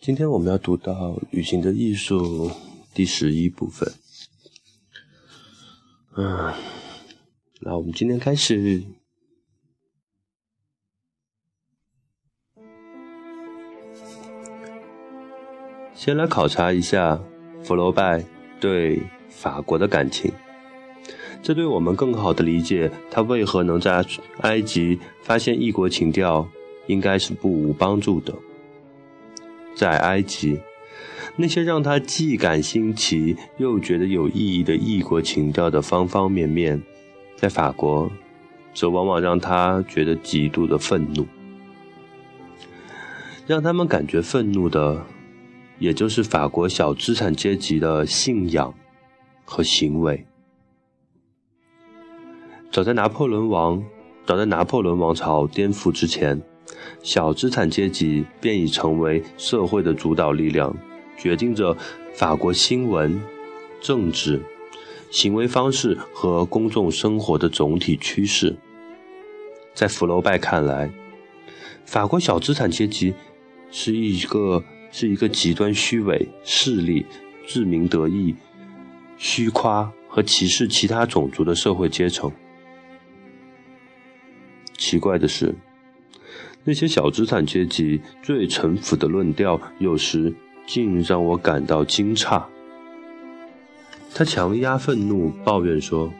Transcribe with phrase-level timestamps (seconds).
[0.00, 0.92] 今天我们要读到
[1.32, 2.48] 《旅行的艺术》
[2.94, 3.92] 第十一部分。
[6.16, 6.54] 嗯，
[7.60, 8.84] 那我们今天开始。
[15.94, 17.20] 先来考察一下
[17.64, 18.24] 佛罗拜
[18.60, 20.32] 对法国的感情，
[21.42, 24.02] 这对我们更好的理解他为何能在
[24.42, 26.48] 埃及发现异国情调，
[26.86, 28.32] 应该是不无帮助的。
[29.78, 30.60] 在埃及，
[31.36, 36.82] 那些让他既感新奇又觉得有意义的异国情调的方方面面，
[37.36, 38.10] 在法国，
[38.74, 41.24] 则往往让他觉得极度的愤怒。
[43.46, 45.06] 让他们感觉愤怒的，
[45.78, 48.74] 也就是法国小资产阶级的信仰
[49.44, 50.26] 和行为。
[52.72, 53.80] 早在拿破仑王，
[54.26, 56.42] 早在拿破仑王朝颠覆之前。
[57.02, 60.76] 小资产阶级便已成为社会的主导力量，
[61.16, 61.76] 决定着
[62.14, 63.20] 法国新闻、
[63.80, 64.40] 政治、
[65.10, 68.56] 行为方式和公众生活的总体趋势。
[69.72, 70.90] 在福楼拜看来，
[71.84, 73.14] 法国小资产阶级
[73.70, 77.06] 是一个是一个极端虚伪、势利、
[77.46, 78.34] 自鸣得意、
[79.16, 82.30] 虚夸和歧视其他种族的社会阶层。
[84.76, 85.54] 奇怪的是。
[86.68, 90.34] 那些小资产阶级最城府的论调，有时
[90.66, 92.42] 竟让我感到惊诧。
[94.14, 96.12] 他强压愤怒，抱怨说：“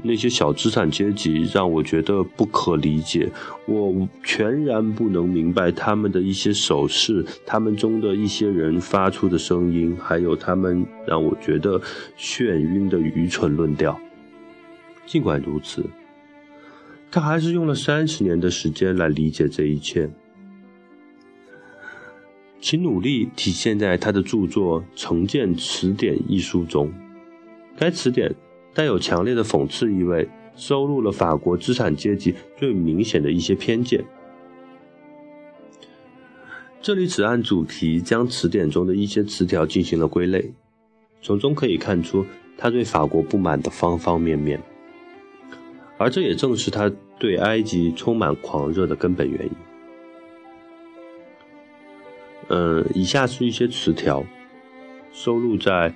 [0.00, 3.32] 那些小资产阶级让我觉得不可理解，
[3.66, 11.80] 我全然不能明白他们的一些手势，他们中的一些人发出的声音，还有他们让我觉得
[12.16, 13.98] 眩晕的愚蠢论调。”
[15.04, 15.84] 尽管如此。
[17.12, 20.08] 他还是用了三十年的时间来理解这一切，
[22.58, 26.90] 其努力体现在他的著作《成见词典》一书中。
[27.76, 28.34] 该词典
[28.72, 30.26] 带有强烈的讽刺意味，
[30.56, 34.02] 收录了法国资产阶级最明显的一些偏见。
[36.80, 40.50] 这里只按主题将词典中的一些词条进行了归类，
[41.20, 42.24] 从中可以看出
[42.56, 44.58] 他对法国不满的方方面面。
[46.02, 49.52] 而这也正是他对埃及充满狂热的根本原因。
[52.48, 54.24] 嗯，以下是一些词条，
[55.12, 55.90] 收录在《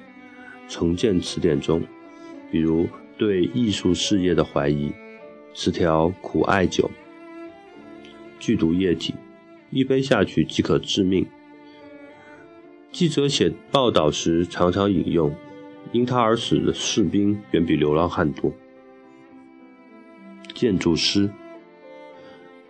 [0.69, 1.83] 成见词典》中，
[2.53, 2.87] 比如
[3.19, 4.93] 对艺术事业的怀疑，
[5.53, 6.89] 词条苦艾酒，
[8.39, 9.13] 剧毒液体，
[9.71, 11.27] 一杯下去即可致命。
[12.93, 15.35] 记者写报道时常常引用，
[15.91, 18.53] 因他而死的士兵远比流浪汉多。
[20.57, 21.31] 建筑师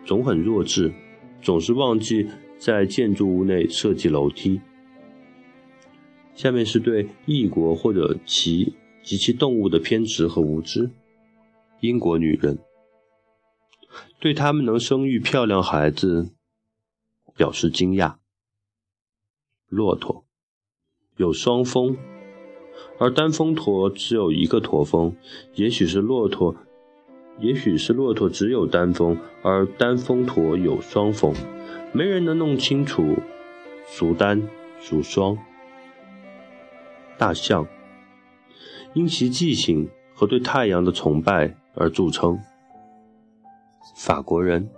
[0.04, 0.92] 总很弱智，
[1.40, 2.26] 总是忘记
[2.58, 4.60] 在建筑物内设计楼梯。
[6.34, 10.90] 下面是对异国或者其及其动物的偏执和无知。
[11.80, 12.58] 英国女人
[14.18, 16.30] 对他们能生育漂亮孩子
[17.36, 18.16] 表示惊讶。
[19.68, 20.24] 骆驼
[21.16, 21.96] 有双峰，
[22.98, 25.16] 而单峰驼只有一个驼峰，
[25.54, 26.56] 也许是骆驼。
[27.38, 31.34] 也许是骆驼只有单峰，而单峰驼有双峰，
[31.92, 33.18] 没人能弄清楚
[33.86, 34.42] 孰单
[34.80, 35.36] 孰双。
[37.18, 37.66] 大象
[38.94, 42.38] 因其记性和对太阳的崇拜而著称。
[43.94, 44.70] 法国人，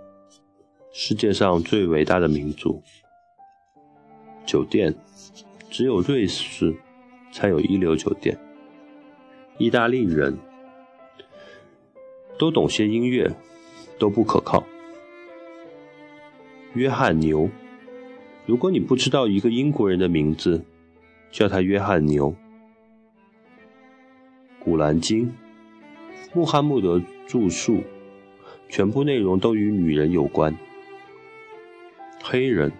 [0.91, 2.81] 世界上最伟大的民族。
[4.45, 4.93] 酒店
[5.69, 6.75] 只有瑞士
[7.31, 8.37] 才有一流酒店。
[9.57, 10.37] 意大利人。
[12.39, 13.29] 都懂些音乐，
[13.99, 14.65] 都不可靠。
[16.73, 17.49] 约翰牛，
[18.45, 20.63] 如果你不知道一个英国人的名字，
[21.31, 22.33] 叫他约翰牛。
[24.57, 25.33] 古兰经，
[26.33, 27.83] 穆罕默德著述，
[28.69, 30.55] 全部内容都与女人有关。
[32.23, 32.71] 黑人，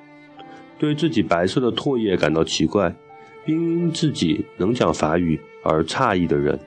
[0.77, 2.95] 对自己白色的唾液感到奇怪，
[3.43, 6.57] 并因自己能讲法语而诧异的人。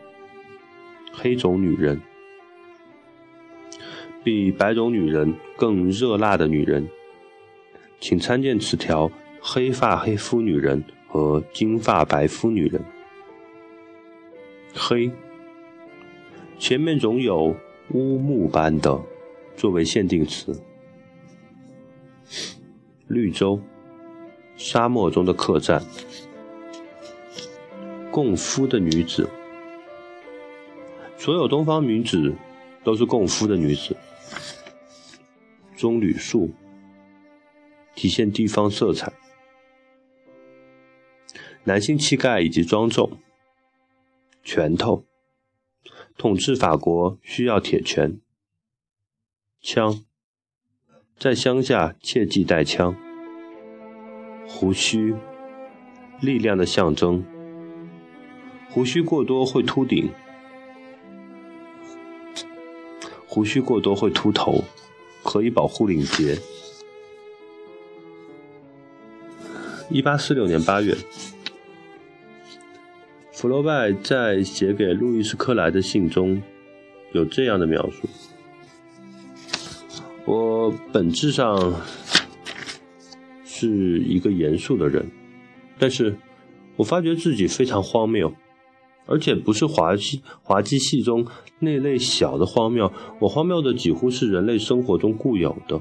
[1.10, 1.98] 黑种女人。
[4.24, 6.88] 比白种女人更热辣的女人，
[7.98, 9.10] 请参见词条：
[9.40, 12.84] 黑发黑肤女人和金发白肤女人。
[14.74, 15.10] 黑，
[16.58, 17.56] 前面总有
[17.90, 19.00] 乌木般的
[19.56, 20.56] 作为限定词。
[23.08, 23.60] 绿洲，
[24.56, 25.82] 沙漠中的客栈。
[28.12, 29.28] 共夫的女子，
[31.16, 32.32] 所有东方女子
[32.84, 33.96] 都是共夫的女子。
[35.82, 36.54] 棕榈树
[37.96, 39.12] 体现地方色彩。
[41.64, 43.18] 男性气概以及庄重。
[44.44, 45.04] 拳头，
[46.16, 48.20] 统治法国需要铁拳。
[49.60, 50.04] 枪，
[51.18, 52.94] 在乡下切忌带枪。
[54.46, 55.16] 胡须，
[56.20, 57.24] 力量的象征。
[58.70, 60.12] 胡须过多会秃顶，
[63.26, 64.62] 胡须过多会秃头，
[65.32, 66.36] 何以保护领结。
[69.88, 70.94] 一八四六年八月，
[73.32, 76.42] 福楼拜在写给路易斯·克莱的信中
[77.12, 78.06] 有这样的描述
[80.28, 81.80] ：“我本质上
[83.42, 85.10] 是一个严肃的人，
[85.78, 86.14] 但是
[86.76, 88.30] 我发觉自己非常荒谬。”
[89.12, 91.26] 而且不是滑稽滑稽戏中
[91.58, 95.78] 那类小的荒谬，我荒谬的几乎是人类生活中固有的，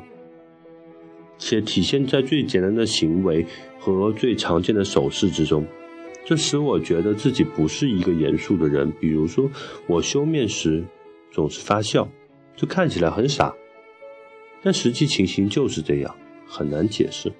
[1.37, 3.45] 且体现在最简单的行为
[3.79, 5.65] 和最常见的手势之中。
[6.25, 8.91] 这使我觉得自己不是一个严肃的人。
[8.99, 9.49] 比如说，
[9.87, 10.83] 我修面时
[11.31, 12.07] 总是发笑，
[12.57, 13.55] 这看起来很傻，
[14.61, 16.13] 但实际情形就是这样，
[16.45, 17.31] 很难解释。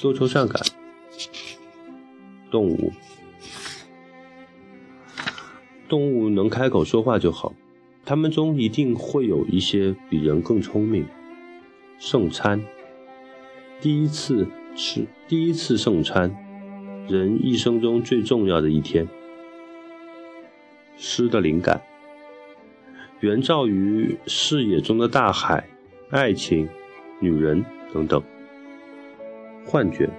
[0.00, 0.62] 多愁善感，
[2.50, 2.90] 动物，
[5.90, 7.52] 动物能开口说话就好，
[8.06, 11.06] 它们中一定会有一些比人更聪明。
[11.98, 12.64] 圣餐，
[13.78, 16.34] 第一次吃，第一次圣餐，
[17.06, 19.06] 人一生中最重要的一天。
[20.96, 21.82] 诗的灵感，
[23.20, 25.68] 源照于视野中的大海、
[26.08, 26.66] 爱情、
[27.20, 27.62] 女人
[27.92, 28.22] 等等。
[29.70, 30.10] 幻觉，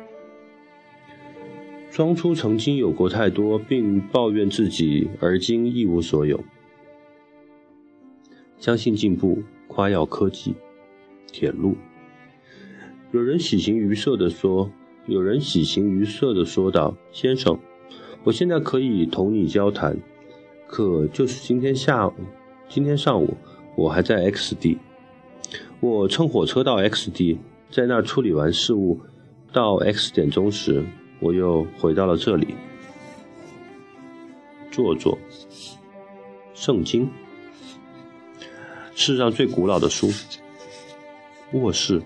[1.91, 6.41] 装出曾经有过太多，并抱怨自己而今一无所有。
[8.57, 10.55] 相信进步，夸耀科技，
[11.33, 11.75] 铁路。
[13.11, 14.71] 有人喜形于色地说
[15.05, 17.59] ：“有人喜形于色地说道，先生，
[18.23, 19.97] 我现在可以同你交谈，
[20.65, 22.13] 可就是今天下午，
[22.69, 23.35] 今天上午，
[23.75, 24.77] 我还在 X 地。
[25.81, 27.37] 我乘火车到 X 地，
[27.69, 29.01] 在那儿处理完事务。”
[29.53, 30.81] 到 X 点钟时，
[31.19, 32.55] 我又回到了这里。
[34.71, 35.17] 坐坐，
[36.53, 37.09] 圣经，
[38.95, 40.09] 世上最古老的书。
[41.51, 42.01] 卧室，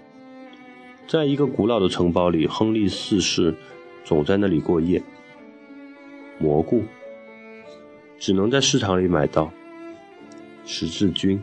[1.07, 3.55] 在一个古老的城堡里，亨利四世
[4.03, 5.03] 总在那里过夜。
[6.39, 6.83] 蘑菇，
[8.17, 9.51] 只能在市场里买到。
[10.65, 11.39] 十字军，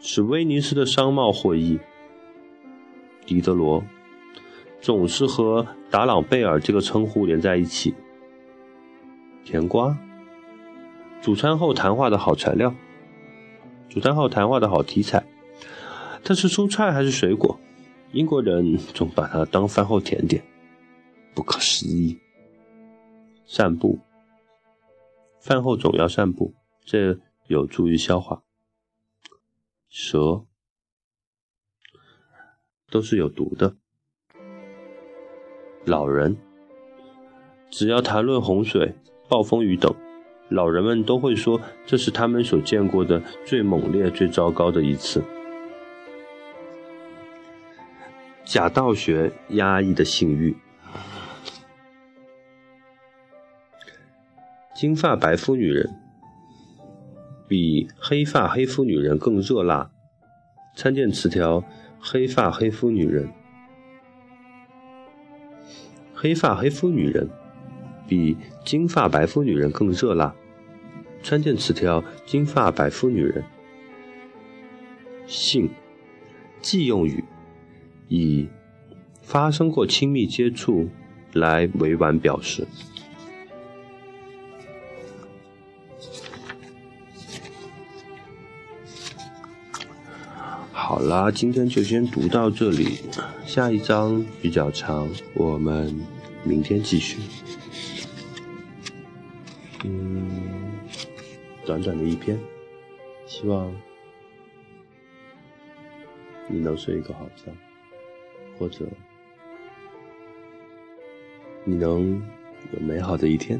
[0.00, 1.78] 使威尼斯的商贸获益。
[3.26, 3.84] 狄德罗。
[4.82, 7.94] 总是和达朗贝尔这个称呼连在一起。
[9.44, 9.96] 甜瓜，
[11.22, 12.74] 煮餐后谈话的好材料，
[13.88, 15.24] 煮餐后谈话的好题材。
[16.24, 17.60] 它是蔬菜还是水果？
[18.10, 20.42] 英国人总把它当饭后甜点，
[21.32, 22.18] 不可思议。
[23.46, 24.00] 散步，
[25.40, 28.42] 饭后总要散步，这有助于消化。
[29.88, 30.44] 蛇，
[32.90, 33.76] 都是有毒的。
[35.84, 36.36] 老人，
[37.68, 38.94] 只要谈论洪水、
[39.28, 39.92] 暴风雨等，
[40.48, 45.22] 老人们都会说这是他们所见过的最猛烈、最糟糕的一次。
[48.44, 50.56] 假道学压抑的性欲，
[54.74, 55.90] 金发白肤女人
[57.48, 59.90] 比黑发黑肤女人更热辣。
[60.76, 61.64] 参见词条：
[62.00, 63.28] 黑发黑肤女人。
[66.22, 67.28] 黑发黑肤女人
[68.06, 70.32] 比金发白肤女人更热辣。
[71.20, 73.44] 参见词条：金发白肤女人。
[75.26, 75.68] 性，
[76.60, 77.24] 忌用语，
[78.06, 78.46] 以
[79.20, 80.88] 发生过亲密接触
[81.32, 82.64] 来委婉表示。
[90.84, 92.98] 好啦，今天就先读到这里，
[93.46, 95.94] 下一章比较长，我们
[96.42, 97.20] 明天继续。
[99.84, 100.28] 嗯，
[101.64, 102.36] 短短的一篇，
[103.26, 103.72] 希望
[106.48, 107.52] 你能睡一个好觉，
[108.58, 108.84] 或者
[111.64, 112.20] 你能
[112.72, 113.58] 有美好的一天。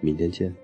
[0.00, 0.54] 明天见。